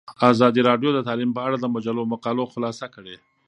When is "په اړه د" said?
1.33-1.65